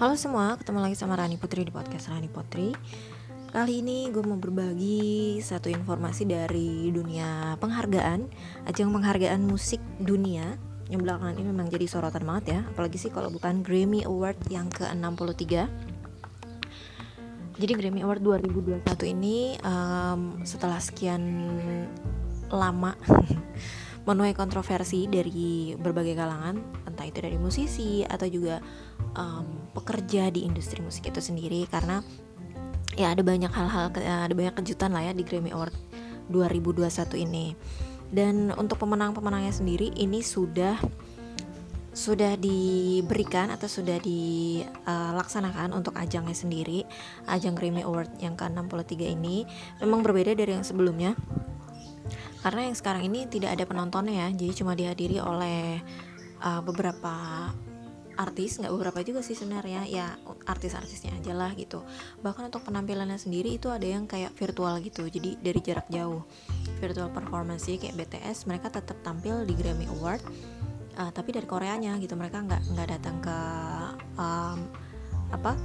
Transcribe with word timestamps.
Halo 0.00 0.16
semua, 0.16 0.56
ketemu 0.56 0.80
lagi 0.80 0.96
sama 0.96 1.12
Rani 1.12 1.36
Putri 1.36 1.60
di 1.60 1.68
podcast 1.68 2.08
Rani 2.08 2.24
Putri. 2.32 2.72
Kali 3.52 3.84
ini 3.84 4.08
gue 4.08 4.24
mau 4.24 4.40
berbagi 4.40 5.36
satu 5.44 5.68
informasi 5.68 6.24
dari 6.24 6.88
dunia 6.88 7.60
penghargaan. 7.60 8.24
Ajang 8.64 8.96
penghargaan 8.96 9.44
musik 9.44 9.76
dunia 10.00 10.56
Yang 10.88 11.04
belakangan 11.04 11.36
ini 11.36 11.44
memang 11.52 11.68
jadi 11.68 11.84
sorotan 11.84 12.24
banget 12.24 12.44
ya. 12.48 12.60
Apalagi 12.72 12.96
sih 12.96 13.12
kalau 13.12 13.28
bukan 13.28 13.60
Grammy 13.60 14.00
Award 14.08 14.40
yang 14.48 14.72
ke-63. 14.72 15.68
Jadi 17.60 17.72
Grammy 17.76 18.00
Award 18.00 18.24
2021 18.24 18.80
ini 19.04 19.60
um, 19.60 20.40
setelah 20.48 20.80
sekian 20.80 21.20
lama 22.48 22.96
menuai 24.08 24.32
kontroversi 24.32 25.04
dari 25.06 25.76
berbagai 25.76 26.16
kalangan 26.16 26.56
entah 26.88 27.04
itu 27.04 27.20
dari 27.20 27.36
musisi 27.36 28.00
atau 28.04 28.24
juga 28.26 28.58
um, 29.16 29.68
pekerja 29.76 30.32
di 30.32 30.48
industri 30.48 30.80
musik 30.80 31.08
itu 31.08 31.20
sendiri 31.20 31.68
karena 31.68 32.00
ya 32.96 33.12
ada 33.12 33.22
banyak 33.22 33.52
hal-hal 33.52 33.92
ada 33.96 34.34
banyak 34.34 34.54
kejutan 34.56 34.90
lah 34.92 35.04
ya 35.04 35.12
di 35.14 35.22
Grammy 35.22 35.52
Award 35.54 35.74
2021 36.30 37.26
ini. 37.26 37.54
Dan 38.10 38.50
untuk 38.58 38.82
pemenang-pemenangnya 38.82 39.54
sendiri 39.54 39.94
ini 39.94 40.18
sudah 40.22 40.74
sudah 41.90 42.38
diberikan 42.38 43.50
atau 43.50 43.66
sudah 43.66 43.98
dilaksanakan 43.98 45.74
uh, 45.74 45.78
untuk 45.82 45.98
ajangnya 45.98 46.34
sendiri 46.38 46.86
ajang 47.26 47.58
Grammy 47.58 47.82
Award 47.82 48.18
yang 48.22 48.38
ke-63 48.38 49.14
ini. 49.14 49.46
Memang 49.82 50.02
berbeda 50.02 50.34
dari 50.34 50.54
yang 50.54 50.66
sebelumnya 50.66 51.18
karena 52.40 52.70
yang 52.70 52.76
sekarang 52.76 53.02
ini 53.04 53.28
tidak 53.28 53.56
ada 53.56 53.64
penontonnya 53.68 54.26
ya 54.26 54.28
jadi 54.32 54.52
cuma 54.56 54.72
dihadiri 54.72 55.20
oleh 55.20 55.80
uh, 56.40 56.60
beberapa 56.64 57.48
artis 58.20 58.60
nggak 58.60 58.72
beberapa 58.76 59.00
juga 59.00 59.24
sih 59.24 59.32
sebenarnya 59.32 59.88
ya 59.88 60.12
artis-artisnya 60.44 61.16
aja 61.16 61.32
lah 61.32 61.56
gitu. 61.56 61.80
Bahkan 62.20 62.52
untuk 62.52 62.68
penampilannya 62.68 63.16
sendiri 63.16 63.56
itu 63.56 63.72
ada 63.72 63.88
yang 63.88 64.04
kayak 64.04 64.36
virtual 64.36 64.76
gitu 64.84 65.08
jadi 65.08 65.40
dari 65.40 65.60
jarak 65.64 65.88
jauh. 65.88 66.28
Virtual 66.84 67.08
performance 67.08 67.64
kayak 67.64 67.96
BTS 67.96 68.44
mereka 68.44 68.68
tetap 68.68 69.00
tampil 69.00 69.48
di 69.48 69.56
Grammy 69.56 69.88
Award 69.88 70.20
uh, 71.00 71.08
tapi 71.16 71.32
dari 71.32 71.48
Koreanya 71.48 71.96
gitu. 71.96 72.12
Mereka 72.12 72.44
nggak 72.44 72.62
nggak 72.76 72.88
datang 72.92 73.16
ke 73.24 73.38
um, 74.20 74.68
apa 75.32 75.56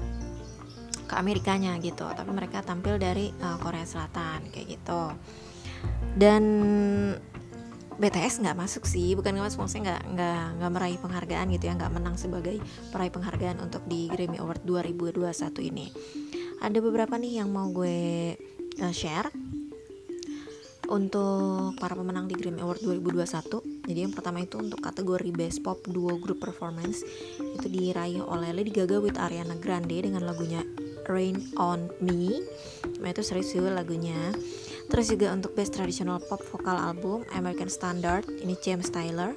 ke 1.06 1.14
Amerikanya 1.22 1.78
gitu 1.78 2.06
tapi 2.18 2.34
mereka 2.34 2.66
tampil 2.66 2.98
dari 2.98 3.30
uh, 3.38 3.62
Korea 3.62 3.86
Selatan 3.86 4.50
kayak 4.50 4.68
gitu 4.82 5.02
dan 6.16 6.44
BTS 7.96 8.44
nggak 8.44 8.60
masuk 8.60 8.84
sih 8.84 9.16
bukan 9.16 9.40
nggak 9.40 9.48
masuk 9.52 9.60
maksudnya 9.64 9.84
nggak 9.88 10.04
nggak 10.16 10.44
nggak 10.60 10.72
meraih 10.76 11.00
penghargaan 11.00 11.48
gitu 11.56 11.64
ya 11.72 11.74
nggak 11.80 11.94
menang 11.96 12.16
sebagai 12.20 12.60
peraih 12.92 13.12
penghargaan 13.12 13.64
untuk 13.64 13.88
di 13.88 14.12
Grammy 14.12 14.40
Award 14.40 14.68
2021 14.68 15.32
ini. 15.64 15.88
Ada 16.60 16.80
beberapa 16.84 17.16
nih 17.16 17.44
yang 17.44 17.52
mau 17.52 17.72
gue 17.72 18.36
uh, 18.84 18.94
share. 18.96 19.32
Untuk 20.86 21.82
para 21.82 21.98
pemenang 21.98 22.30
di 22.30 22.38
Grammy 22.38 22.62
Award 22.62 22.86
2021 22.86 23.76
jadi 23.86 24.10
yang 24.10 24.14
pertama 24.18 24.42
itu 24.42 24.58
untuk 24.58 24.82
kategori 24.82 25.30
Best 25.30 25.62
Pop 25.62 25.86
Duo 25.86 26.18
Group 26.18 26.42
Performance 26.42 27.06
itu 27.38 27.68
diraih 27.70 28.22
oleh 28.26 28.50
Lady 28.50 28.74
Gaga 28.74 28.98
with 28.98 29.22
Ariana 29.22 29.54
Grande 29.62 30.02
dengan 30.02 30.26
lagunya 30.26 30.66
Rain 31.06 31.38
on 31.62 31.94
Me. 32.02 32.42
Nah 32.98 33.14
itu 33.14 33.22
serius 33.22 33.54
lagunya 33.62 34.34
Terus 34.86 35.12
juga 35.12 35.34
untuk 35.34 35.58
Best 35.58 35.74
Traditional 35.74 36.22
Pop 36.22 36.42
Vocal 36.54 36.78
Album 36.78 37.26
American 37.34 37.70
Standard 37.70 38.30
ini 38.42 38.54
James 38.62 38.88
Tyler. 38.94 39.34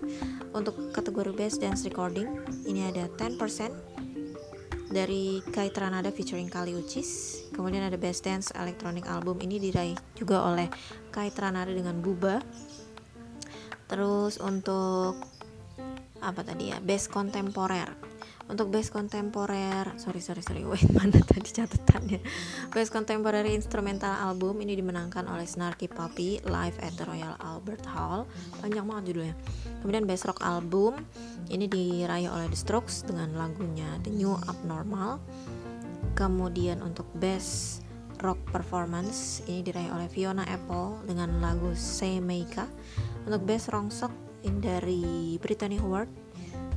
Untuk 0.52 0.92
kategori 0.92 1.32
Best 1.36 1.60
Dance 1.60 1.84
Recording 1.84 2.28
ini 2.68 2.88
ada 2.88 3.08
10% 3.08 3.38
dari 4.88 5.44
Kai 5.52 5.69
Tranada 5.69 6.08
featuring 6.08 6.48
Kali 6.48 6.72
Uchis. 6.72 7.42
Kemudian 7.53 7.84
ada 7.84 8.00
Best 8.00 8.25
Dance 8.25 8.53
Electronic 8.56 9.04
Album 9.09 9.41
ini 9.44 9.60
diraih 9.60 9.97
juga 10.16 10.44
oleh 10.48 10.69
Kai 11.12 11.28
Tranada 11.32 11.72
dengan 11.72 12.00
Buba. 12.00 12.41
Terus 13.88 14.41
untuk 14.41 15.16
apa 16.19 16.41
tadi 16.42 16.72
ya 16.72 16.82
Best 16.82 17.12
Kontemporer 17.15 18.07
untuk 18.48 18.72
best 18.72 18.91
kontemporer 18.91 19.92
sorry 20.00 20.25
sorry 20.25 20.41
sorry 20.41 20.64
wait 20.64 20.88
mana 20.97 21.20
tadi 21.20 21.53
catatannya? 21.53 22.20
Best 22.72 22.91
contemporary 22.91 23.53
instrumental 23.53 24.12
album 24.16 24.64
ini 24.64 24.72
dimenangkan 24.72 25.28
oleh 25.28 25.44
Snarky 25.44 25.86
Puppy 25.86 26.41
live 26.48 26.76
at 26.81 26.97
the 26.97 27.04
Royal 27.04 27.36
Albert 27.44 27.84
Hall. 27.92 28.25
Panjang 28.64 28.88
banget 28.88 29.12
judulnya. 29.12 29.34
Kemudian 29.84 30.04
best 30.09 30.25
rock 30.25 30.41
album 30.41 31.04
ini 31.53 31.69
diraih 31.69 32.32
oleh 32.32 32.48
The 32.48 32.59
Strokes 32.59 33.04
dengan 33.04 33.36
lagunya 33.36 34.00
The 34.00 34.12
New 34.12 34.32
Abnormal. 34.48 35.20
Kemudian 36.16 36.80
untuk 36.80 37.06
best 37.20 37.84
rock 38.25 38.41
performance 38.50 39.44
ini 39.47 39.62
diraih 39.62 39.94
oleh 39.94 40.09
Fiona 40.10 40.42
Apple 40.48 41.06
dengan 41.06 41.38
lagu 41.38 41.70
Say 41.76 42.19
Meika 42.19 42.66
untuk 43.28 43.44
best 43.44 43.70
rongsok 43.70 44.10
dari 44.59 45.36
Brittany 45.42 45.76
Howard 45.76 46.28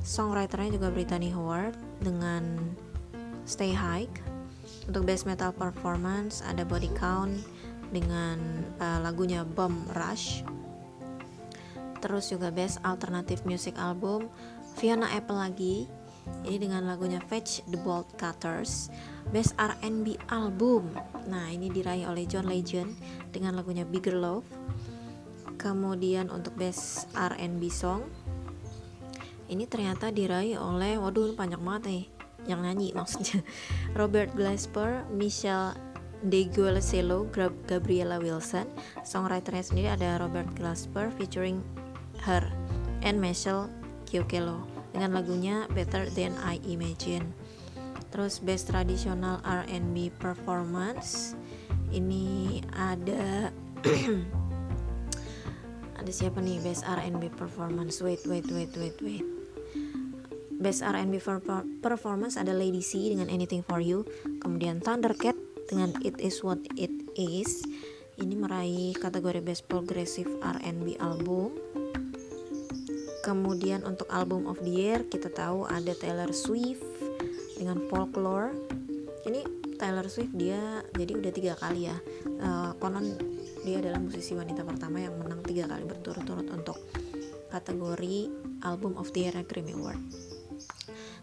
songwriternya 0.01 0.77
juga 0.77 0.89
Brittany 0.89 1.29
Howard 1.33 1.77
dengan 2.01 2.73
Stay 3.45 3.73
High. 3.73 4.09
Untuk 4.89 5.05
best 5.05 5.29
metal 5.29 5.53
performance 5.53 6.41
ada 6.41 6.65
Body 6.65 6.89
Count 6.97 7.37
dengan 7.93 8.37
uh, 8.81 8.99
lagunya 9.03 9.45
Bomb 9.45 9.85
Rush. 9.93 10.41
Terus 12.01 12.33
juga 12.33 12.49
best 12.49 12.81
alternative 12.81 13.45
music 13.45 13.77
album 13.77 14.25
Fiona 14.77 15.11
Apple 15.13 15.37
lagi. 15.37 15.85
Ini 16.45 16.57
dengan 16.57 16.85
lagunya 16.85 17.21
Fetch 17.21 17.65
the 17.69 17.77
Bolt 17.77 18.09
Cutters. 18.17 18.89
Best 19.29 19.53
R&B 19.57 20.17
album. 20.33 20.89
Nah 21.29 21.49
ini 21.49 21.69
diraih 21.69 22.09
oleh 22.09 22.25
John 22.25 22.49
Legend 22.49 22.93
dengan 23.29 23.53
lagunya 23.53 23.85
Bigger 23.85 24.17
Love. 24.17 24.47
Kemudian 25.61 26.33
untuk 26.33 26.57
best 26.57 27.05
R&B 27.13 27.69
song 27.69 28.09
ini 29.51 29.67
ternyata 29.67 30.15
diraih 30.15 30.55
oleh 30.55 30.95
waduh 30.95 31.35
banyak 31.35 31.59
banget 31.59 31.83
nih 31.91 32.03
yang 32.47 32.63
nyanyi 32.63 32.95
maksudnya. 32.95 33.43
Robert 33.99 34.31
Glasper, 34.33 35.03
Michelle 35.11 35.75
DeGuelcelo, 36.25 37.27
Gabriela 37.67 38.17
Wilson. 38.17 38.65
Songwriternya 39.03 39.65
sendiri 39.65 39.87
ada 39.91 40.17
Robert 40.23 40.47
Glasper 40.55 41.11
featuring 41.19 41.59
Her 42.23 42.47
and 43.03 43.19
Michelle 43.19 43.67
Kiokelo 44.07 44.63
dengan 44.95 45.19
lagunya 45.19 45.67
Better 45.75 46.07
Than 46.13 46.33
I 46.41 46.63
Imagine. 46.65 47.27
Terus 48.11 48.43
Best 48.43 48.71
Traditional 48.71 49.39
R&B 49.43 50.11
Performance 50.19 51.35
ini 51.91 52.59
ada 52.75 53.51
ada 55.99 56.11
siapa 56.11 56.43
nih 56.43 56.59
Best 56.59 56.83
R&B 56.83 57.31
Performance? 57.39 58.03
Wait 58.03 58.27
wait 58.27 58.47
wait 58.51 58.71
wait 58.75 58.99
wait 58.99 59.40
Best 60.61 60.85
R&B 60.85 61.17
Performance 61.81 62.37
ada 62.37 62.53
Lady 62.53 62.85
C 62.85 63.09
dengan 63.09 63.33
Anything 63.33 63.65
For 63.65 63.81
You 63.81 64.05
kemudian 64.45 64.77
Thundercat 64.77 65.33
dengan 65.65 65.89
It 66.05 66.21
Is 66.21 66.45
What 66.45 66.61
It 66.77 66.93
Is. 67.17 67.65
Ini 68.21 68.37
meraih 68.37 68.93
kategori 68.93 69.41
Best 69.41 69.65
Progressive 69.65 70.29
R&B 70.37 71.01
Album. 71.01 71.57
Kemudian 73.25 73.81
untuk 73.89 74.05
Album 74.13 74.45
of 74.45 74.61
the 74.61 74.69
Year 74.69 75.01
kita 75.09 75.33
tahu 75.33 75.65
ada 75.65 75.97
Taylor 75.97 76.29
Swift 76.29 76.85
dengan 77.57 77.81
Folklore. 77.89 78.53
Ini 79.25 79.41
Taylor 79.81 80.05
Swift 80.13 80.37
dia 80.37 80.85
jadi 80.93 81.17
udah 81.17 81.31
tiga 81.33 81.53
kali 81.57 81.89
ya. 81.89 81.97
Uh, 82.37 82.77
konon 82.77 83.17
dia 83.65 83.81
adalah 83.81 83.97
musisi 83.97 84.37
wanita 84.37 84.61
pertama 84.61 85.01
yang 85.01 85.17
menang 85.17 85.41
tiga 85.41 85.65
kali 85.65 85.89
berturut-turut 85.89 86.45
untuk 86.53 86.77
kategori 87.49 88.29
Album 88.61 88.93
of 89.01 89.09
the 89.09 89.25
Year 89.25 89.41
Grammy 89.41 89.73
Award 89.73 90.01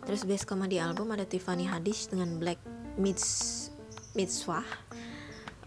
Terus 0.08 0.24
best 0.24 0.48
comedy 0.48 0.80
album 0.80 1.12
ada 1.12 1.28
Tiffany 1.28 1.68
Haddish 1.68 2.08
dengan 2.08 2.40
Black 2.40 2.56
Mids. 2.96 3.68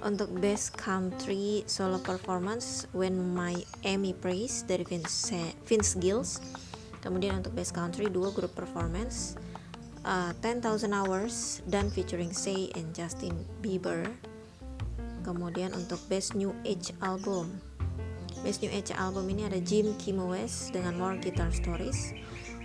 Untuk 0.01 0.33
best 0.41 0.73
country 0.73 1.61
solo 1.69 2.01
performance 2.01 2.89
When 2.89 3.21
My 3.37 3.53
Amy 3.85 4.17
Praise 4.17 4.65
dari 4.65 4.81
Vince, 4.81 5.53
Vince 5.61 5.93
Gills. 6.01 6.41
Kemudian 7.05 7.45
untuk 7.45 7.53
best 7.53 7.77
country 7.77 8.09
dua 8.09 8.33
group 8.33 8.57
performance 8.57 9.37
uh, 10.09 10.33
10,000 10.41 10.89
Hours 10.89 11.61
dan 11.69 11.93
featuring 11.93 12.33
Say 12.33 12.73
and 12.73 12.97
Justin 12.97 13.45
Bieber. 13.61 14.09
Kemudian 15.21 15.69
untuk 15.77 16.01
best 16.09 16.33
new 16.33 16.49
age 16.65 16.97
album 17.05 17.61
Best 18.41 18.65
New 18.65 18.73
Age 18.73 18.89
album 18.97 19.29
ini 19.29 19.45
ada 19.45 19.61
Jim 19.61 19.93
Kim 20.01 20.17
West 20.17 20.73
dengan 20.73 20.97
More 20.97 21.13
Guitar 21.21 21.53
Stories 21.53 22.17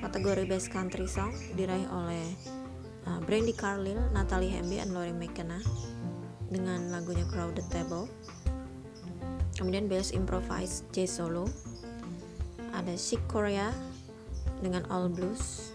Kategori 0.06 0.46
Best 0.46 0.70
Country 0.70 1.10
Song 1.10 1.34
diraih 1.58 1.90
oleh 1.90 2.22
uh, 3.10 3.18
Brandy 3.26 3.50
Carlile, 3.50 4.06
Natalie 4.14 4.54
Hemby, 4.54 4.78
dan 4.78 4.94
Lori 4.94 5.10
McKenna 5.10 5.58
dengan 6.46 6.94
lagunya 6.94 7.26
Crowded 7.26 7.66
Table. 7.74 8.06
Kemudian 9.58 9.90
Best 9.90 10.14
Improvised 10.14 10.86
Jazz 10.94 11.18
Solo 11.18 11.50
ada 12.70 12.94
Chic 12.94 13.18
Korea 13.26 13.74
dengan 14.62 14.86
All 14.94 15.10
Blues. 15.10 15.74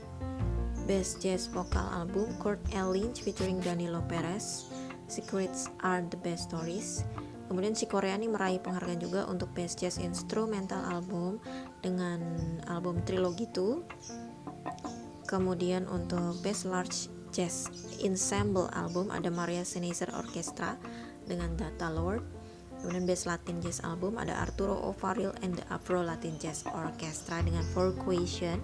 Best 0.87 1.19
Jazz 1.19 1.51
Vocal 1.51 1.91
Album 1.91 2.31
Kurt 2.39 2.63
Elling 2.71 3.11
featuring 3.11 3.59
Danilo 3.59 3.99
Perez 4.07 4.71
Secrets 5.11 5.67
Are 5.83 6.01
the 6.07 6.17
Best 6.23 6.47
Stories 6.47 7.03
Kemudian 7.51 7.75
si 7.75 7.83
Korea 7.83 8.15
ini 8.15 8.31
meraih 8.31 8.63
penghargaan 8.63 9.03
juga 9.03 9.27
untuk 9.27 9.51
Best 9.51 9.83
Jazz 9.83 9.99
Instrumental 9.99 10.87
Album 10.87 11.43
dengan 11.83 12.23
album 12.71 13.03
trilogi 13.03 13.43
itu. 13.43 13.83
Kemudian 15.27 15.83
untuk 15.91 16.39
Best 16.39 16.63
Large 16.63 17.11
Jazz 17.35 17.67
Ensemble 17.99 18.71
Album 18.71 19.11
ada 19.11 19.27
Maria 19.27 19.67
Sennheiser 19.67 20.07
Orchestra 20.15 20.79
dengan 21.27 21.51
Data 21.59 21.91
Lord. 21.91 22.23
Kemudian 22.79 23.03
Best 23.03 23.27
Latin 23.27 23.59
Jazz 23.59 23.83
Album 23.83 24.15
ada 24.15 24.31
Arturo 24.39 24.79
O'Farrill 24.87 25.35
and 25.43 25.59
the 25.59 25.67
Afro 25.67 25.99
Latin 26.07 26.39
Jazz 26.39 26.63
Orchestra 26.71 27.43
dengan 27.43 27.67
Four 27.75 27.99
Question 27.99 28.63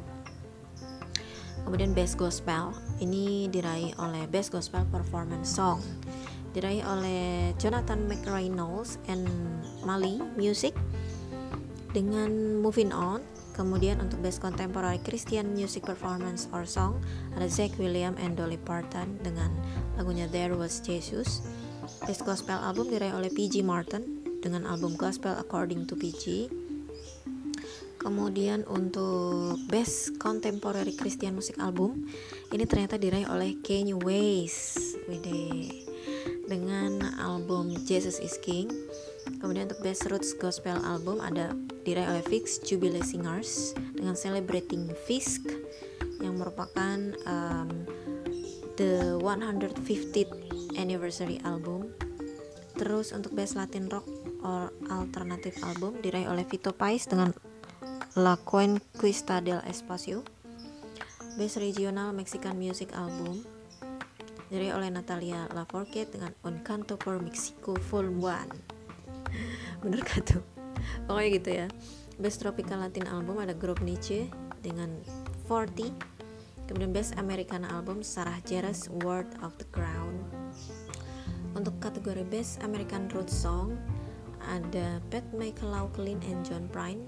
kemudian 1.68 1.92
Best 1.92 2.16
Gospel 2.16 2.72
ini 3.04 3.52
diraih 3.52 3.92
oleh 4.00 4.24
Best 4.32 4.56
Gospel 4.56 4.88
Performance 4.88 5.52
Song 5.52 5.84
diraih 6.58 6.82
oleh 6.90 7.54
Jonathan 7.62 8.10
McReynolds 8.10 8.98
and 9.06 9.30
Mali 9.86 10.18
Music 10.34 10.74
dengan 11.94 12.58
Moving 12.66 12.90
On. 12.90 13.22
Kemudian 13.54 14.02
untuk 14.02 14.22
Best 14.26 14.42
Contemporary 14.42 14.98
Christian 15.06 15.54
Music 15.54 15.86
Performance 15.86 16.50
or 16.50 16.66
Song 16.66 16.98
ada 17.38 17.46
Zach 17.46 17.74
William 17.78 18.18
and 18.18 18.34
Dolly 18.38 18.58
Parton 18.58 19.22
dengan 19.22 19.54
lagunya 20.02 20.26
There 20.30 20.58
Was 20.58 20.82
Jesus. 20.82 21.46
Best 22.10 22.26
Gospel 22.26 22.58
Album 22.58 22.90
diraih 22.90 23.14
oleh 23.14 23.30
PG 23.30 23.62
Martin 23.62 24.26
dengan 24.42 24.66
album 24.66 24.98
Gospel 24.98 25.38
According 25.38 25.86
to 25.90 25.94
PG 25.94 26.50
Kemudian 27.98 28.62
untuk 28.70 29.58
Best 29.68 30.22
Contemporary 30.22 30.94
Christian 30.94 31.34
Music 31.34 31.58
Album 31.58 32.06
ini 32.54 32.64
ternyata 32.70 32.96
diraih 32.96 33.26
oleh 33.26 33.58
Kanye 33.66 33.98
West, 33.98 35.02
dengan 36.48 37.04
album 37.20 37.76
Jesus 37.84 38.18
Is 38.24 38.40
King. 38.40 38.72
Kemudian 39.44 39.68
untuk 39.68 39.84
Best 39.84 40.08
Roots 40.08 40.32
Gospel 40.40 40.80
Album 40.82 41.20
ada 41.20 41.52
diraih 41.84 42.18
oleh 42.18 42.24
Fix 42.26 42.64
Jubilee 42.64 43.04
Singers 43.04 43.76
dengan 43.94 44.16
Celebrating 44.16 44.88
Fisk 45.06 45.44
yang 46.24 46.40
merupakan 46.40 47.14
um, 47.28 47.70
the 48.80 49.20
150th 49.20 50.34
anniversary 50.80 51.44
album. 51.44 51.92
Terus 52.80 53.12
untuk 53.12 53.36
Best 53.36 53.60
Latin 53.60 53.92
Rock 53.92 54.08
or 54.42 54.72
Alternative 54.88 55.54
Album 55.68 56.00
diraih 56.00 56.32
oleh 56.32 56.48
Vito 56.48 56.72
Pais 56.72 57.04
dengan 57.06 57.36
La 58.16 58.40
Conquista 58.40 59.44
del 59.44 59.62
Espacio 59.68 60.26
Best 61.38 61.62
Regional 61.62 62.18
Mexican 62.18 62.58
Music 62.58 62.90
Album 62.98 63.57
dari 64.48 64.72
oleh 64.72 64.88
Natalia 64.88 65.48
Lafourcade 65.52 66.16
dengan 66.16 66.32
Un 66.48 66.64
Canto 66.64 66.96
por 66.96 67.20
Mexico 67.20 67.76
Volume 67.92 68.48
1 69.80 69.82
bener 69.84 70.02
gak 70.04 70.24
tuh? 70.36 70.44
pokoknya 71.08 71.30
gitu 71.34 71.50
ya. 71.52 71.68
Best 72.18 72.42
Tropical 72.42 72.82
Latin 72.82 73.06
Album 73.06 73.38
ada 73.38 73.54
grup 73.54 73.78
Nietzsche 73.86 74.26
dengan 74.66 74.90
40 75.46 75.94
kemudian 76.68 76.92
Best 76.92 77.16
Americana 77.16 77.70
Album 77.72 78.04
Sarah 78.04 78.42
Jerez 78.44 78.92
Word 79.06 79.30
of 79.46 79.56
the 79.62 79.68
Crown. 79.72 80.20
Untuk 81.56 81.78
kategori 81.80 82.28
Best 82.28 82.62
American 82.62 83.08
Root 83.14 83.32
Song 83.32 83.78
ada 84.44 85.02
Pat 85.10 85.26
McLaughlin 85.34 86.20
and 86.28 86.44
John 86.44 86.68
Prine 86.70 87.02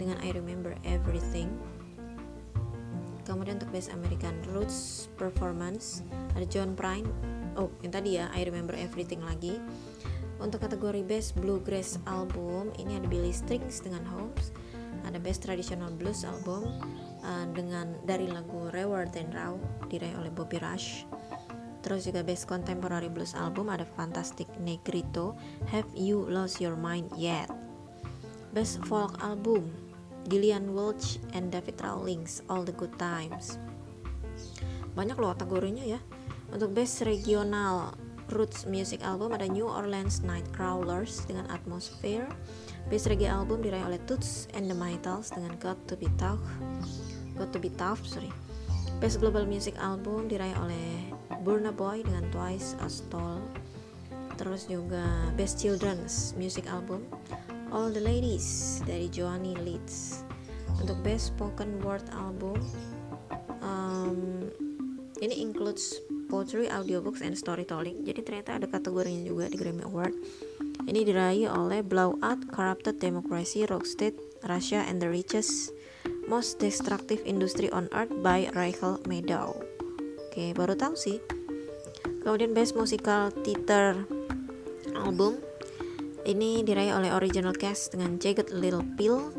dengan 0.00 0.18
I 0.24 0.32
Remember 0.34 0.74
Everything 0.82 1.52
kemudian 3.26 3.58
untuk 3.58 3.74
Best 3.74 3.90
American 3.90 4.38
Roots 4.54 5.10
Performance 5.18 6.06
ada 6.38 6.46
John 6.46 6.78
Prine. 6.78 7.10
Oh 7.58 7.68
yang 7.82 7.92
tadi 7.92 8.22
ya 8.22 8.30
I 8.32 8.46
Remember 8.46 8.78
Everything 8.78 9.20
lagi. 9.26 9.58
Untuk 10.36 10.62
kategori 10.62 11.00
Best 11.02 11.34
Bluegrass 11.40 11.98
Album 12.06 12.70
ini 12.78 12.94
ada 13.00 13.08
Billy 13.08 13.32
Strings 13.32 13.80
dengan 13.80 14.04
Holmes 14.04 14.52
ada 15.06 15.22
Best 15.22 15.46
Traditional 15.46 15.94
Blues 15.94 16.26
Album 16.26 16.66
uh, 17.22 17.46
dengan 17.54 17.94
dari 18.02 18.26
lagu 18.26 18.68
Reward 18.74 19.14
and 19.14 19.30
Raw 19.30 19.54
diraih 19.86 20.18
oleh 20.18 20.34
Bobby 20.34 20.58
Rush. 20.58 21.06
Terus 21.86 22.02
juga 22.02 22.26
Best 22.26 22.50
Contemporary 22.50 23.06
Blues 23.06 23.38
Album 23.38 23.70
ada 23.70 23.86
Fantastic 23.94 24.50
Negrito 24.58 25.38
Have 25.70 25.86
You 25.94 26.26
Lost 26.26 26.58
Your 26.58 26.74
Mind 26.74 27.14
Yet? 27.14 27.46
Best 28.50 28.82
Folk 28.90 29.14
Album 29.22 29.70
Gillian 30.26 30.74
Welch 30.74 31.22
and 31.32 31.54
David 31.54 31.78
Rawlings 31.78 32.42
All 32.50 32.66
the 32.66 32.74
Good 32.74 32.98
Times. 32.98 33.62
Banyak 34.98 35.16
loh 35.18 35.30
kategorinya 35.32 35.86
ya. 35.86 36.00
Untuk 36.50 36.74
best 36.74 37.06
regional 37.06 37.94
roots 38.34 38.66
music 38.66 39.06
album 39.06 39.34
ada 39.34 39.46
New 39.46 39.66
Orleans 39.66 40.26
Nightcrawlers 40.26 41.26
dengan 41.30 41.46
Atmosphere. 41.48 42.26
Best 42.90 43.06
reggae 43.06 43.30
album 43.30 43.62
diraih 43.62 43.86
oleh 43.86 44.02
Toots 44.10 44.50
and 44.58 44.66
the 44.66 44.74
Maytals 44.74 45.30
dengan 45.30 45.54
Got 45.62 45.78
to 45.86 45.94
be 45.94 46.10
Tough. 46.18 46.42
Got 47.38 47.54
to 47.54 47.62
be 47.62 47.70
Tough 47.74 48.02
sorry. 48.02 48.34
Best 48.98 49.22
global 49.22 49.46
music 49.46 49.78
album 49.78 50.26
diraih 50.26 50.54
oleh 50.58 51.14
Burna 51.46 51.70
Boy 51.70 52.02
dengan 52.02 52.26
Twice 52.34 52.74
as 52.82 53.06
Tall 53.06 53.42
terus 54.36 54.68
juga 54.68 55.32
best 55.34 55.56
children's 55.56 56.36
music 56.36 56.68
album 56.68 57.00
All 57.74 57.90
the 57.90 58.02
Ladies 58.02 58.78
dari 58.86 59.10
Joanny 59.10 59.58
Leeds. 59.58 60.22
Untuk 60.78 61.00
Best 61.02 61.34
Spoken 61.34 61.80
Word 61.80 62.04
Album 62.12 62.60
um, 63.64 64.46
ini 65.18 65.40
includes 65.40 65.96
poetry, 66.28 66.68
audiobooks, 66.68 67.24
and 67.24 67.32
storytelling. 67.32 68.04
Jadi 68.04 68.20
ternyata 68.22 68.60
ada 68.60 68.66
kategorinya 68.68 69.24
juga 69.24 69.48
di 69.48 69.56
Grammy 69.56 69.82
Award. 69.88 70.14
Ini 70.86 71.00
diraih 71.02 71.48
oleh 71.50 71.80
Blowout, 71.80 72.46
Corrupted 72.52 73.00
Democracy, 73.00 73.64
Rockstate, 73.64 74.18
Russia, 74.44 74.84
and 74.84 75.00
the 75.00 75.08
Richest 75.08 75.72
Most 76.28 76.60
Destructive 76.60 77.22
Industry 77.24 77.72
on 77.72 77.88
Earth 77.96 78.12
by 78.20 78.50
Rachel 78.52 79.00
Maddow. 79.08 79.56
Oke 80.28 80.52
baru 80.52 80.76
tahu 80.76 80.94
sih. 80.94 81.18
Kemudian 82.20 82.52
Best 82.52 82.74
Musical 82.74 83.30
Theater 83.46 84.04
Album 84.98 85.45
ini 86.26 86.66
diraih 86.66 86.98
oleh 86.98 87.14
original 87.14 87.54
cast 87.54 87.94
dengan 87.94 88.18
Jagged 88.18 88.50
Little 88.50 88.82
Pill 88.98 89.30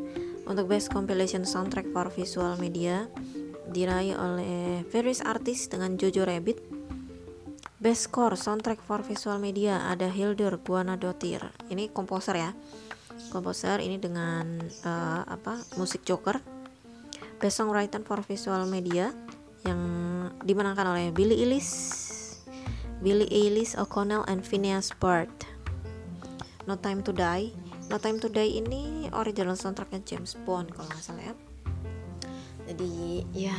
untuk 0.48 0.72
Best 0.72 0.88
Compilation 0.88 1.44
Soundtrack 1.44 1.92
for 1.92 2.08
Visual 2.08 2.56
Media. 2.56 3.12
Diraih 3.68 4.16
oleh 4.16 4.88
Various 4.88 5.20
Artists 5.20 5.68
dengan 5.68 6.00
Jojo 6.00 6.24
Rabbit. 6.24 6.64
Best 7.78 8.08
Score 8.10 8.40
Soundtrack 8.40 8.80
for 8.80 9.04
Visual 9.04 9.36
Media 9.38 9.86
ada 9.92 10.08
Hildur 10.08 10.64
Guanadotir 10.64 11.44
ini 11.68 11.92
komposer 11.92 12.40
ya. 12.40 12.52
Komposer 13.30 13.84
ini 13.84 14.00
dengan 14.00 14.64
uh, 14.88 15.28
apa 15.28 15.60
musik 15.76 16.08
Joker. 16.08 16.40
Best 17.38 17.60
Songwriter 17.60 18.02
for 18.08 18.24
Visual 18.24 18.64
Media 18.66 19.12
yang 19.68 19.82
dimenangkan 20.48 20.88
oleh 20.96 21.12
Billy 21.12 21.44
Ellis 21.44 21.68
Billy 23.04 23.28
Ellis 23.30 23.76
O'Connell 23.76 24.24
and 24.26 24.42
Phineas 24.42 24.90
Bird 24.96 25.30
No 26.68 26.76
Time 26.76 27.00
to 27.00 27.16
Die. 27.16 27.56
No 27.88 27.96
Time 27.96 28.20
to 28.20 28.28
Die 28.28 28.60
ini 28.60 29.08
original 29.16 29.56
soundtracknya 29.56 30.04
James 30.04 30.36
Bond 30.44 30.76
kalau 30.76 30.92
nggak 30.92 31.00
salah 31.00 31.24
ya. 31.32 31.36
Jadi 32.68 33.24
ya 33.32 33.56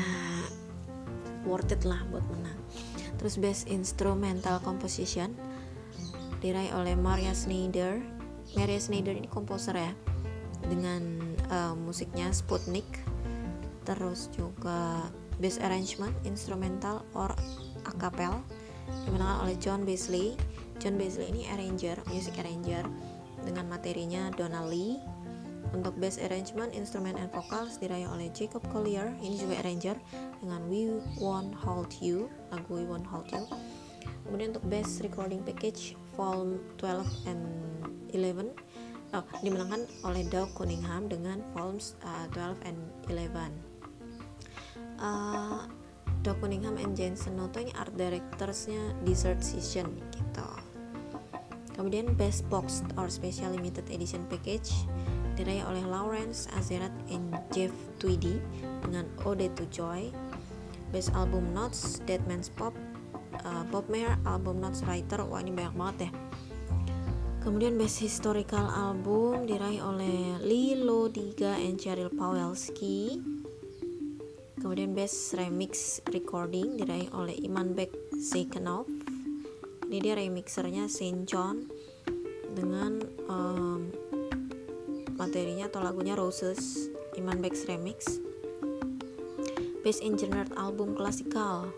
worth 1.48 1.72
it 1.72 1.88
lah 1.88 2.04
buat 2.12 2.20
menang. 2.28 2.60
Terus 3.16 3.40
best 3.40 3.64
instrumental 3.72 4.60
composition 4.60 5.32
diraih 6.44 6.76
oleh 6.76 6.92
Maria 6.92 7.32
Schneider. 7.32 8.04
Maria 8.52 8.76
Schneider 8.76 9.16
ini 9.16 9.28
komposer 9.28 9.72
ya 9.72 9.92
dengan 10.68 11.32
uh, 11.48 11.72
musiknya 11.72 12.28
Sputnik. 12.28 12.84
Terus 13.88 14.28
juga 14.36 15.08
best 15.40 15.64
arrangement 15.64 16.12
instrumental 16.28 17.08
or 17.16 17.32
a 17.88 17.92
cappella 17.96 18.44
dimenangkan 19.08 19.48
oleh 19.48 19.56
John 19.56 19.88
Beasley 19.88 20.36
John 20.78 20.94
Beasley 20.94 21.34
ini 21.34 21.42
arranger, 21.50 21.98
music 22.06 22.38
arranger 22.38 22.86
dengan 23.42 23.66
materinya 23.66 24.30
Donald 24.38 24.70
Lee. 24.70 25.02
Untuk 25.68 26.00
best 26.00 26.16
arrangement, 26.24 26.72
instrumen 26.72 27.12
and 27.20 27.28
vocals 27.28 27.76
diraih 27.76 28.08
oleh 28.08 28.32
Jacob 28.32 28.64
Collier, 28.72 29.12
ini 29.20 29.36
juga 29.36 29.60
arranger 29.60 30.00
dengan 30.40 30.64
We 30.70 31.02
Won't 31.20 31.52
Hold 31.60 31.92
You, 32.00 32.32
lagu 32.48 32.78
We 32.78 32.88
Won't 32.88 33.04
Hold 33.04 33.28
You. 33.34 33.44
Kemudian 34.24 34.56
untuk 34.56 34.64
best 34.70 35.04
recording 35.04 35.44
package, 35.44 35.92
Volume 36.16 36.62
12 36.80 37.28
and 37.28 37.42
11 38.16 38.54
oh, 39.18 39.24
dimenangkan 39.44 39.82
oleh 40.06 40.24
Doug 40.30 40.54
Cunningham 40.56 41.10
dengan 41.10 41.42
Volumes 41.52 41.98
uh, 42.06 42.30
12 42.32 42.64
and 42.64 42.78
11. 43.10 43.50
Uh, 44.98 45.68
Doug 46.24 46.38
Cunningham 46.42 46.80
and 46.80 46.98
Jensen 46.98 47.38
Noto 47.38 47.62
ini 47.62 47.70
art 47.78 47.94
directorsnya 47.94 48.96
Desert 49.06 49.40
Season 49.44 49.86
gitu 50.10 50.67
kemudian 51.78 52.18
Best 52.18 52.42
Box 52.50 52.82
or 52.98 53.06
Special 53.06 53.54
Limited 53.54 53.86
Edition 53.94 54.26
Package 54.26 54.74
diraih 55.38 55.62
oleh 55.62 55.86
Lawrence 55.86 56.50
Azerat 56.58 56.90
and 57.14 57.30
Jeff 57.54 57.70
Tweedy 58.02 58.42
dengan 58.82 59.06
Ode 59.22 59.46
to 59.54 59.62
Joy. 59.70 60.10
Best 60.90 61.14
Album 61.14 61.54
Notes 61.54 62.02
Dead 62.02 62.18
Man's 62.26 62.50
Pop 62.50 62.74
uh, 63.46 63.62
Bob 63.70 63.86
Mayer 63.86 64.18
Album 64.26 64.58
Notes 64.58 64.82
Writer. 64.82 65.22
Wah 65.22 65.38
ini 65.38 65.54
banyak 65.54 65.74
banget 65.78 65.96
ya. 66.08 66.10
Kemudian 67.38 67.78
Best 67.78 68.02
Historical 68.02 68.66
Album 68.66 69.46
diraih 69.46 69.78
oleh 69.78 70.42
Lilo 70.42 71.06
Diga 71.06 71.54
and 71.54 71.78
Cheryl 71.78 72.10
Pawelski. 72.10 73.22
Kemudian 74.58 74.90
Best 74.98 75.30
Remix 75.38 76.02
Recording 76.10 76.82
diraih 76.82 77.06
oleh 77.14 77.38
Iman 77.46 77.78
Beck 77.78 77.94
Sekenov 78.18 78.90
ini 79.88 80.04
dia 80.04 80.20
remixernya 80.20 80.84
Saint 80.92 81.24
John 81.24 81.64
dengan 82.52 83.00
um, 83.24 83.88
materinya 85.16 85.72
atau 85.72 85.80
lagunya 85.80 86.12
Roses 86.12 86.92
Iman 87.16 87.40
Beck's 87.40 87.64
Remix 87.64 88.20
Best 89.80 90.04
Engineered 90.04 90.52
Album 90.60 90.92
Klasikal 90.92 91.72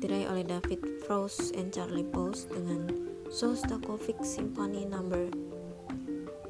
diraih 0.00 0.32
oleh 0.32 0.48
David 0.48 0.80
Frost 1.04 1.52
and 1.60 1.68
Charlie 1.76 2.08
Post 2.08 2.48
dengan 2.56 2.88
Shostakovich 3.28 4.24
Symphony 4.24 4.88
Number 4.88 5.28
no. 5.28 5.60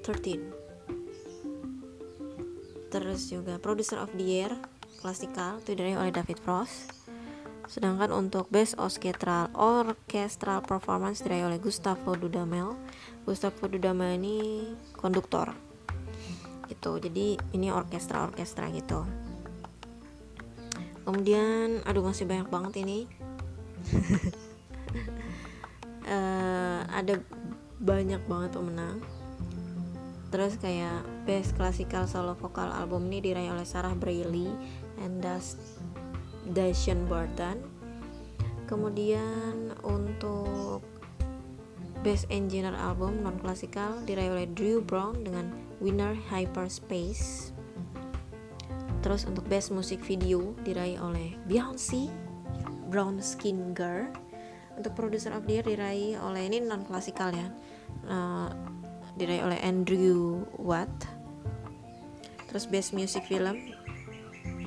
13. 0.06 0.38
Terus 2.94 3.26
juga 3.26 3.58
Producer 3.58 3.98
of 3.98 4.14
the 4.14 4.22
Year 4.22 4.54
klasikal 5.02 5.58
itu 5.58 5.74
diraih 5.74 5.98
oleh 5.98 6.14
David 6.14 6.38
Frost. 6.46 6.99
Sedangkan 7.70 8.10
untuk 8.10 8.50
Best 8.50 8.74
Orchestral 8.82 9.54
Orchestral 9.54 10.66
Performance 10.66 11.22
diraih 11.22 11.46
oleh 11.46 11.62
Gustavo 11.62 12.18
Dudamel. 12.18 12.74
Gustavo 13.22 13.70
Dudamel 13.70 14.18
ini 14.18 14.66
konduktor. 14.98 15.54
Gitu. 16.66 16.98
Jadi 16.98 17.38
ini 17.54 17.70
orkestra-orkestra 17.70 18.66
gitu 18.74 19.06
kemudian 21.10 21.80
aduh 21.88 22.04
masih 22.04 22.28
banyak 22.28 22.46
banget 22.46 22.86
ini 22.86 22.98
uh, 26.06 26.86
ada 27.02 27.18
banyak 27.80 28.22
banget 28.28 28.50
pemenang 28.54 29.02
terus 30.30 30.54
kayak 30.62 31.02
best 31.26 31.58
classical 31.58 32.06
solo 32.06 32.38
vokal 32.38 32.70
album 32.70 33.10
ini 33.10 33.18
diraih 33.18 33.50
oleh 33.50 33.66
Sarah 33.66 33.96
Bailey 33.98 34.54
and 35.02 35.18
Dashian 36.52 37.06
Burton 37.06 37.62
kemudian 38.66 39.74
untuk 39.82 40.82
best 42.06 42.30
engineer 42.30 42.74
album 42.78 43.22
non 43.26 43.36
klasikal 43.42 43.98
diraih 44.06 44.30
oleh 44.30 44.46
Drew 44.50 44.78
Brown 44.78 45.26
dengan 45.26 45.50
Winner 45.82 46.14
Hyperspace 46.30 47.50
Terus 49.00 49.24
untuk 49.24 49.48
Best 49.48 49.72
Music 49.72 50.04
Video 50.04 50.52
diraih 50.60 51.00
oleh 51.00 51.36
Beyonce, 51.48 52.12
Brown 52.92 53.16
Skin 53.20 53.72
Girl. 53.72 54.12
Untuk 54.76 54.96
Producer 54.96 55.32
of 55.36 55.44
the 55.44 55.60
Year 55.60 55.64
diraih 55.64 56.16
oleh 56.20 56.48
ini 56.48 56.60
non 56.64 56.84
klasikal 56.84 57.32
ya, 57.32 57.48
uh, 58.08 58.48
diraih 59.16 59.44
oleh 59.44 59.58
Andrew 59.64 60.44
Watt. 60.60 60.92
Terus 62.48 62.64
Best 62.68 62.92
Music 62.92 63.24
Film, 63.24 63.72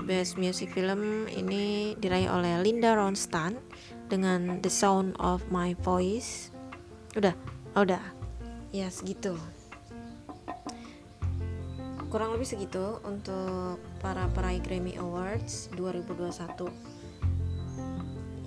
Best 0.01 0.41
Music 0.41 0.73
Film 0.73 1.29
ini 1.29 1.93
diraih 2.01 2.33
oleh 2.33 2.57
Linda 2.65 2.97
Ronstadt 2.97 3.53
dengan 4.09 4.57
The 4.65 4.71
Sound 4.73 5.13
of 5.21 5.45
My 5.53 5.77
Voice. 5.85 6.49
Udah, 7.13 7.37
oh, 7.77 7.85
udah, 7.85 8.01
ya 8.73 8.89
segitu. 8.89 9.37
Kurang 12.09 12.33
lebih 12.33 12.49
segitu 12.49 12.97
untuk 13.05 13.77
para 14.01 14.25
peraih 14.33 14.61
Grammy 14.61 14.97
Awards 14.97 15.69
2021 15.77 16.93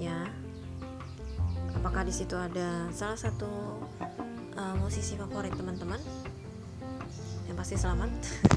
ya. 0.00 0.26
Apakah 1.76 2.02
di 2.08 2.14
situ 2.14 2.34
ada 2.34 2.88
salah 2.90 3.18
satu 3.18 3.48
uh, 4.56 4.74
musisi 4.80 5.14
favorit 5.14 5.52
teman-teman? 5.54 6.00
Yang 7.46 7.56
pasti 7.56 7.74
selamat. 7.78 8.10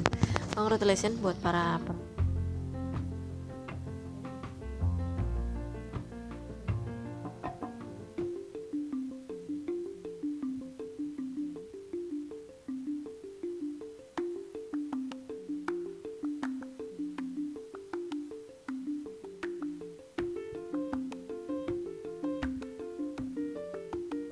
Congratulations 0.58 1.20
buat 1.22 1.38
para 1.40 1.78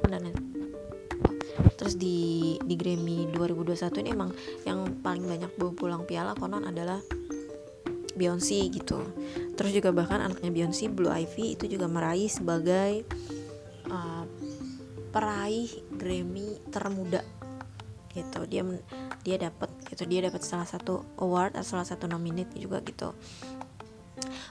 dan 0.10 0.32
terus 1.78 1.98
di 1.98 2.58
di 2.66 2.76
Grammy 2.76 3.30
2021 3.32 4.02
ini 4.04 4.10
emang 4.14 4.32
yang 4.66 4.80
paling 5.06 5.26
banyak 5.26 5.52
bawa 5.56 5.72
pulang 5.74 6.04
piala 6.10 6.34
konon 6.34 6.66
adalah 6.66 7.00
Beyonce 8.18 8.66
gitu. 8.74 9.06
Terus 9.54 9.72
juga 9.78 9.94
bahkan 9.94 10.26
anaknya 10.26 10.50
Beyonce 10.50 10.90
Blue 10.90 11.14
Ivy 11.14 11.54
itu 11.54 11.70
juga 11.70 11.86
meraih 11.86 12.26
sebagai 12.26 13.06
uh, 13.94 14.26
peraih 15.14 15.70
Grammy 15.94 16.58
termuda 16.74 17.22
gitu. 18.18 18.42
Dia 18.50 18.66
dia 19.22 19.38
dapat 19.38 19.70
gitu 19.92 20.08
dia 20.08 20.24
dapat 20.24 20.42
salah 20.42 20.66
satu 20.66 21.04
award 21.22 21.60
atau 21.60 21.78
salah 21.78 21.88
satu 21.88 22.08
nominate 22.08 22.56
juga 22.56 22.80
gitu 22.80 23.12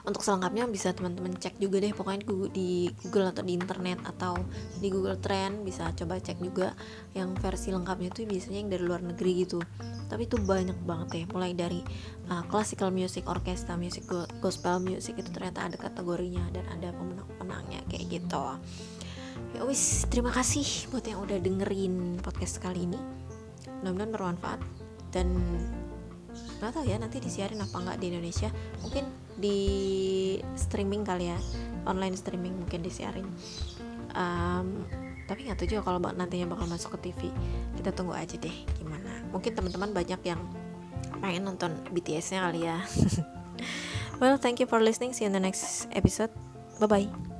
untuk 0.07 0.23
selengkapnya 0.23 0.67
bisa 0.71 0.95
teman-teman 0.95 1.35
cek 1.35 1.59
juga 1.59 1.83
deh 1.83 1.91
pokoknya 1.91 2.23
di 2.51 2.87
Google 3.03 3.35
atau 3.35 3.43
di 3.43 3.53
internet 3.55 3.99
atau 4.07 4.39
di 4.79 4.87
Google 4.87 5.19
Trend 5.19 5.67
bisa 5.67 5.91
coba 5.91 6.19
cek 6.19 6.39
juga 6.39 6.71
yang 7.11 7.35
versi 7.35 7.75
lengkapnya 7.75 8.09
itu 8.13 8.23
biasanya 8.23 8.57
yang 8.63 8.69
dari 8.71 8.83
luar 8.87 9.01
negeri 9.03 9.31
gitu. 9.43 9.59
Tapi 10.07 10.23
itu 10.23 10.39
banyak 10.39 10.79
banget 10.87 11.09
ya 11.11 11.23
mulai 11.35 11.51
dari 11.51 11.83
uh, 12.31 12.43
classical 12.47 12.89
music, 12.95 13.27
orkestra 13.27 13.75
music, 13.75 14.07
gospel 14.39 14.79
music 14.79 15.19
itu 15.19 15.29
ternyata 15.35 15.67
ada 15.67 15.75
kategorinya 15.75 16.47
dan 16.55 16.63
ada 16.71 16.95
pemenang-pemenangnya 16.95 17.83
kayak 17.91 18.07
gitu. 18.07 18.43
Ya 19.53 19.61
wis 19.67 20.07
terima 20.07 20.31
kasih 20.31 20.89
buat 20.89 21.03
yang 21.03 21.23
udah 21.23 21.37
dengerin 21.43 22.23
podcast 22.23 22.63
kali 22.63 22.87
ini. 22.87 22.99
Mudah-mudahan 23.83 24.11
bermanfaat 24.15 24.61
dan 25.11 25.27
nggak 26.57 26.71
tahu 26.73 26.85
ya 26.89 26.97
nanti 26.97 27.21
disiarin 27.21 27.61
apa 27.61 27.77
nggak 27.77 27.97
di 28.01 28.05
Indonesia. 28.13 28.49
Mungkin 28.81 29.05
di 29.37 29.57
streaming 30.57 31.05
kali 31.05 31.29
ya 31.29 31.37
online 31.85 32.17
streaming 32.17 32.57
mungkin 32.57 32.81
disiarin. 32.81 33.27
Um, 34.17 34.87
tapi 35.27 35.45
nggak 35.45 35.59
tahu 35.59 35.67
juga 35.67 35.81
kalau 35.85 35.99
nantinya 35.99 36.47
bakal 36.49 36.65
masuk 36.71 36.97
ke 36.97 37.11
TV 37.11 37.29
kita 37.75 37.91
tunggu 37.93 38.15
aja 38.15 38.35
deh 38.39 38.55
gimana. 38.79 39.21
Mungkin 39.29 39.53
teman-teman 39.53 39.91
banyak 39.93 40.21
yang 40.23 40.41
pengen 41.19 41.43
nonton 41.45 41.75
BTS-nya 41.91 42.47
kali 42.49 42.65
ya. 42.65 42.81
Well 44.21 44.41
thank 44.41 44.57
you 44.57 44.65
for 44.65 44.81
listening. 44.81 45.13
See 45.13 45.25
you 45.25 45.29
in 45.29 45.37
the 45.37 45.43
next 45.43 45.85
episode. 45.93 46.33
Bye 46.81 46.89
bye 46.89 47.36